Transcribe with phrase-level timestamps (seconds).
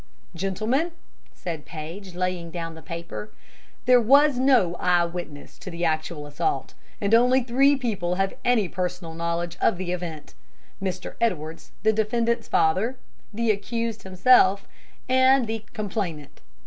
[0.35, 0.93] "Gentlemen,"
[1.31, 3.29] said Paige, laying down the paper,
[3.85, 9.13] "there was no eyewitness to the actual assault; and only three people have any personal
[9.13, 10.33] knowledge of the event
[10.81, 11.13] Mr.
[11.21, 12.97] Edwards, the defendant's father,
[13.31, 14.67] the accused himself,
[15.07, 16.41] and the complainant.